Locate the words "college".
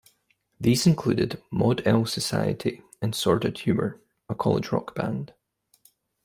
4.33-4.71